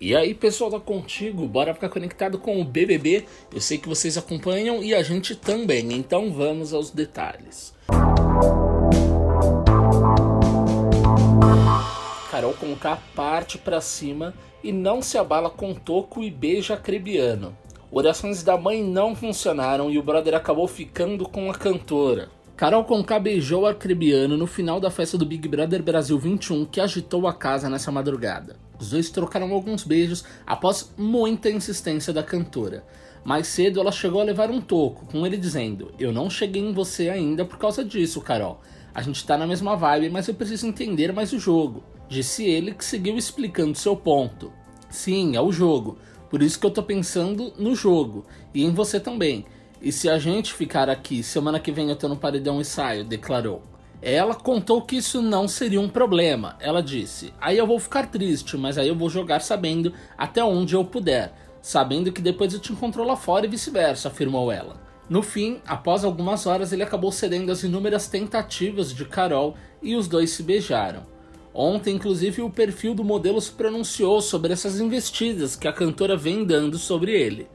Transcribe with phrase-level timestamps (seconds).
[0.00, 3.26] E aí, pessoal da Contigo, bora ficar conectado com o BBB.
[3.52, 7.74] Eu sei que vocês acompanham e a gente também, então vamos aos detalhes.
[12.30, 14.32] Carol Conká parte para cima
[14.64, 17.54] e não se abala com toco e beija Crebiano.
[17.92, 22.30] Orações da mãe não funcionaram e o brother acabou ficando com a cantora.
[22.60, 27.26] Carol Conká beijou Arcrebiano no final da festa do Big Brother Brasil 21 que agitou
[27.26, 28.56] a casa nessa madrugada.
[28.78, 32.84] Os dois trocaram alguns beijos após muita insistência da cantora.
[33.24, 36.74] Mais cedo ela chegou a levar um toco, com ele dizendo: Eu não cheguei em
[36.74, 38.60] você ainda por causa disso, Carol.
[38.94, 41.82] A gente tá na mesma vibe, mas eu preciso entender mais o jogo.
[42.10, 44.52] Disse ele que seguiu explicando seu ponto.
[44.90, 45.96] Sim, é o jogo.
[46.28, 48.26] Por isso que eu tô pensando no jogo.
[48.52, 49.46] E em você também.
[49.82, 53.02] E se a gente ficar aqui, semana que vem eu tô no paredão e saio,
[53.02, 53.62] declarou.
[54.02, 56.56] Ela contou que isso não seria um problema.
[56.60, 60.74] Ela disse: Aí eu vou ficar triste, mas aí eu vou jogar sabendo até onde
[60.74, 64.76] eu puder, sabendo que depois eu te encontro lá fora e vice-versa, afirmou ela.
[65.08, 70.06] No fim, após algumas horas, ele acabou cedendo às inúmeras tentativas de Carol e os
[70.06, 71.02] dois se beijaram.
[71.52, 76.44] Ontem, inclusive, o perfil do modelo se pronunciou sobre essas investidas que a cantora vem
[76.44, 77.48] dando sobre ele.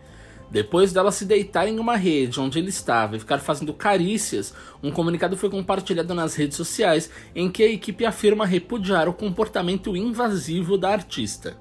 [0.49, 4.91] Depois dela se deitar em uma rede onde ele estava e ficar fazendo carícias, um
[4.91, 10.77] comunicado foi compartilhado nas redes sociais em que a equipe afirma repudiar o comportamento invasivo
[10.77, 11.57] da artista.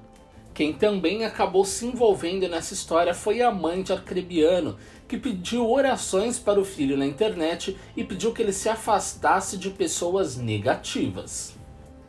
[0.53, 6.39] Quem também acabou se envolvendo nessa história foi a mãe de Arcrebiano, que pediu orações
[6.39, 11.57] para o filho na internet e pediu que ele se afastasse de pessoas negativas.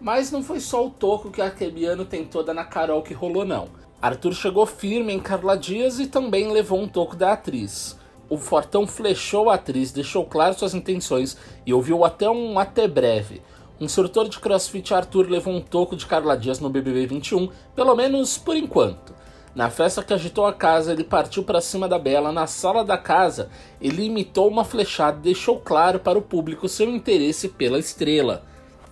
[0.00, 3.68] Mas não foi só o toco que Arcrebiano tentou dar na Carol que rolou não.
[4.00, 7.98] Arthur chegou firme em Carla Dias e também levou um toco da atriz.
[8.28, 13.40] O Fortão flechou a atriz, deixou claro suas intenções e ouviu até um até breve.
[13.80, 17.94] Um instrutor de crossfit Arthur levou um toco de Carla Dias no BBB 21, pelo
[17.94, 19.14] menos por enquanto.
[19.54, 22.30] Na festa que agitou a casa, ele partiu para cima da Bela.
[22.30, 23.48] Na sala da casa,
[23.80, 28.44] ele imitou uma flechada e deixou claro para o público seu interesse pela estrela.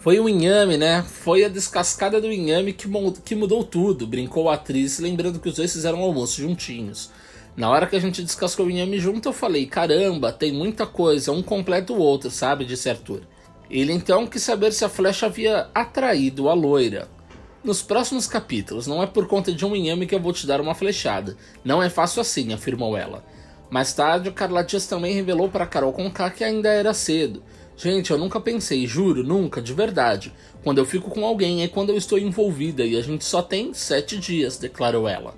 [0.04, 1.02] Foi o inhame, né?
[1.02, 2.86] Foi a descascada do inhame que,
[3.24, 7.10] que mudou tudo, brincou a atriz, lembrando que os dois fizeram almoço juntinhos.
[7.56, 11.32] Na hora que a gente descascou o inhame junto, eu falei: caramba, tem muita coisa,
[11.32, 12.66] um completa o outro, sabe?
[12.66, 13.22] Disse Arthur.
[13.70, 17.08] Ele então quis saber se a flecha havia atraído a loira.
[17.64, 20.60] Nos próximos capítulos, não é por conta de um inhame que eu vou te dar
[20.60, 21.34] uma flechada.
[21.64, 23.24] Não é fácil assim, afirmou ela.
[23.70, 27.42] Mais tarde, Carla Dias também revelou para Carol Conká que ainda era cedo
[27.76, 30.32] Gente, eu nunca pensei, juro, nunca, de verdade.
[30.62, 33.74] Quando eu fico com alguém é quando eu estou envolvida e a gente só tem
[33.74, 35.34] sete dias, declarou ela.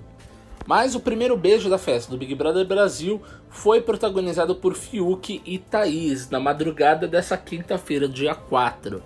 [0.67, 5.57] Mas o primeiro beijo da festa do Big Brother Brasil foi protagonizado por Fiuk e
[5.57, 9.01] Thaís na madrugada dessa quinta-feira, dia 4.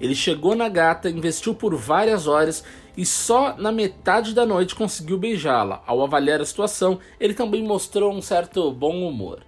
[0.00, 2.64] Ele chegou na gata, investiu por várias horas
[2.96, 5.82] e só na metade da noite conseguiu beijá-la.
[5.86, 9.40] Ao avaliar a situação, ele também mostrou um certo bom humor.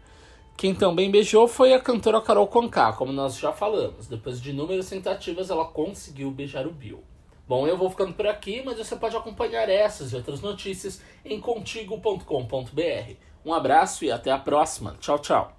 [0.57, 4.07] Quem também beijou foi a cantora Carol Conká, como nós já falamos.
[4.07, 7.05] Depois de inúmeras tentativas, ela conseguiu beijar o Bill.
[7.47, 11.39] Bom, eu vou ficando por aqui, mas você pode acompanhar essas e outras notícias em
[11.39, 13.15] contigo.com.br.
[13.45, 14.97] Um abraço e até a próxima.
[14.99, 15.56] Tchau, tchau.